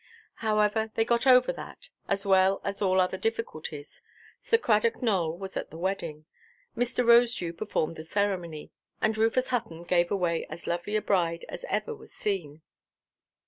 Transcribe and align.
However, 0.37 0.89
they 0.95 1.05
got 1.05 1.27
over 1.27 1.53
that, 1.53 1.89
as 2.07 2.25
well 2.25 2.59
as 2.63 2.81
all 2.81 2.99
other 2.99 3.17
difficulties; 3.17 4.01
Sir 4.39 4.57
Cradock 4.57 5.03
Nowell 5.03 5.37
was 5.37 5.55
at 5.55 5.69
the 5.69 5.77
wedding, 5.77 6.25
Mr. 6.75 7.05
Rosedew 7.05 7.55
performed 7.55 7.97
the 7.97 8.03
ceremony, 8.03 8.71
and 8.99 9.15
Rufus 9.15 9.49
Hutton 9.49 9.83
gave 9.83 10.09
away 10.09 10.47
as 10.49 10.65
lovely 10.65 10.95
a 10.95 11.03
bride 11.03 11.45
as 11.49 11.65
ever 11.69 11.93
was 11.93 12.11
seen. 12.11 12.63